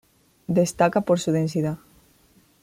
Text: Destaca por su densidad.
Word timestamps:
Destaca 0.47 1.01
por 1.01 1.19
su 1.19 1.31
densidad. 1.31 1.77